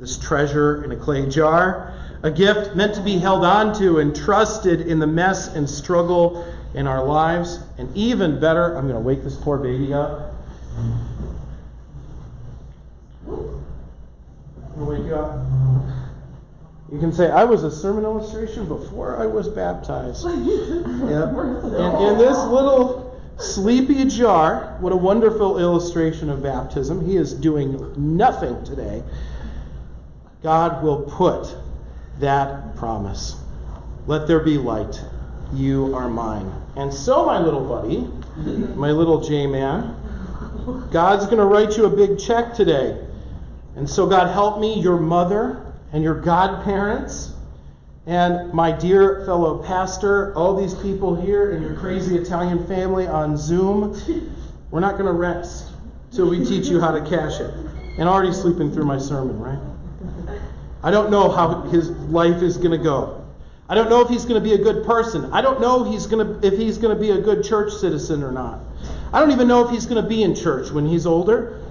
this 0.00 0.18
treasure 0.18 0.84
in 0.84 0.92
a 0.92 0.96
clay 0.96 1.28
jar, 1.28 1.94
a 2.22 2.30
gift 2.30 2.74
meant 2.74 2.94
to 2.94 3.00
be 3.00 3.18
held 3.18 3.44
on 3.44 3.72
to 3.78 3.98
and 3.98 4.14
trusted 4.14 4.80
in 4.82 4.98
the 4.98 5.06
mess 5.06 5.48
and 5.54 5.68
struggle 5.68 6.44
in 6.74 6.86
our 6.86 7.04
lives. 7.04 7.60
And 7.78 7.94
even 7.96 8.40
better, 8.40 8.76
I'm 8.76 8.88
going 8.88 8.96
to 8.96 9.00
wake 9.00 9.22
this 9.22 9.36
poor 9.36 9.58
baby 9.58 9.94
up. 9.94 10.32
wake 14.76 15.06
you 15.06 15.14
up. 15.14 15.38
You 16.94 17.00
can 17.00 17.12
say, 17.12 17.28
I 17.28 17.42
was 17.42 17.64
a 17.64 17.72
sermon 17.72 18.04
illustration 18.04 18.68
before 18.68 19.20
I 19.20 19.26
was 19.26 19.48
baptized. 19.48 20.24
yep. 20.28 20.30
And 20.30 22.04
in 22.04 22.18
this 22.18 22.38
little 22.38 23.20
sleepy 23.36 24.04
jar, 24.04 24.76
what 24.78 24.92
a 24.92 24.96
wonderful 24.96 25.58
illustration 25.58 26.30
of 26.30 26.40
baptism. 26.40 27.04
He 27.04 27.16
is 27.16 27.34
doing 27.34 27.92
nothing 27.96 28.62
today. 28.64 29.02
God 30.44 30.84
will 30.84 31.02
put 31.02 31.56
that 32.20 32.76
promise. 32.76 33.34
Let 34.06 34.28
there 34.28 34.38
be 34.38 34.56
light. 34.56 35.02
You 35.52 35.96
are 35.96 36.08
mine. 36.08 36.48
And 36.76 36.94
so, 36.94 37.26
my 37.26 37.40
little 37.40 37.64
buddy, 37.66 38.08
my 38.76 38.92
little 38.92 39.20
J 39.20 39.48
man, 39.48 39.96
God's 40.92 41.24
going 41.24 41.38
to 41.38 41.44
write 41.44 41.76
you 41.76 41.86
a 41.86 41.90
big 41.90 42.20
check 42.20 42.54
today. 42.54 43.04
And 43.74 43.90
so, 43.90 44.06
God, 44.06 44.32
help 44.32 44.60
me, 44.60 44.78
your 44.80 44.96
mother 44.96 45.73
and 45.94 46.02
your 46.02 46.20
godparents, 46.20 47.32
and 48.06 48.52
my 48.52 48.72
dear 48.72 49.24
fellow 49.24 49.62
pastor, 49.62 50.34
all 50.34 50.60
these 50.60 50.74
people 50.74 51.14
here, 51.14 51.52
and 51.52 51.62
your 51.62 51.76
crazy 51.76 52.16
Italian 52.16 52.66
family 52.66 53.06
on 53.06 53.36
Zoom. 53.36 53.94
We're 54.72 54.80
not 54.80 54.94
going 54.94 55.06
to 55.06 55.12
rest 55.12 55.70
till 56.10 56.28
we 56.28 56.44
teach 56.44 56.66
you 56.66 56.80
how 56.80 56.90
to 56.90 57.00
cash 57.08 57.38
it. 57.38 57.54
And 57.96 58.08
already 58.08 58.32
sleeping 58.32 58.72
through 58.72 58.86
my 58.86 58.98
sermon, 58.98 59.38
right? 59.38 59.60
I 60.82 60.90
don't 60.90 61.12
know 61.12 61.30
how 61.30 61.62
his 61.62 61.90
life 61.90 62.42
is 62.42 62.56
going 62.56 62.72
to 62.72 62.84
go. 62.84 63.24
I 63.68 63.76
don't 63.76 63.88
know 63.88 64.00
if 64.00 64.08
he's 64.08 64.24
going 64.24 64.42
to 64.42 64.46
be 64.46 64.54
a 64.54 64.62
good 64.62 64.84
person. 64.84 65.32
I 65.32 65.42
don't 65.42 65.60
know 65.60 65.84
he's 65.84 66.08
to, 66.08 66.40
if 66.42 66.58
he's 66.58 66.76
going 66.76 66.94
to 66.94 67.00
be 67.00 67.12
a 67.12 67.20
good 67.20 67.44
church 67.44 67.72
citizen 67.72 68.24
or 68.24 68.32
not. 68.32 68.58
I 69.12 69.20
don't 69.20 69.30
even 69.30 69.46
know 69.46 69.64
if 69.64 69.70
he's 69.70 69.86
going 69.86 70.02
to 70.02 70.08
be 70.08 70.24
in 70.24 70.34
church 70.34 70.72
when 70.72 70.88
he's 70.88 71.06
older. 71.06 71.64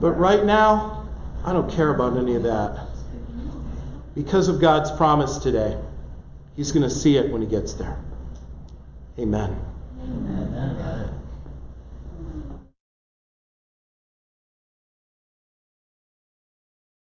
But 0.00 0.12
right 0.12 0.44
now, 0.44 1.08
I 1.44 1.52
don't 1.52 1.68
care 1.68 1.92
about 1.92 2.16
any 2.16 2.36
of 2.36 2.44
that. 2.44 2.95
Because 4.16 4.48
of 4.48 4.60
God's 4.60 4.90
promise 4.90 5.38
today, 5.38 5.76
He's 6.56 6.72
going 6.72 6.82
to 6.82 6.90
see 6.90 7.18
it 7.18 7.30
when 7.30 7.42
He 7.42 7.46
gets 7.46 7.74
there. 7.74 7.98
Amen. 9.18 9.56
Amen. 10.02 11.20